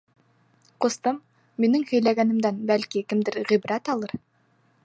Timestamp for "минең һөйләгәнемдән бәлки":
1.65-3.07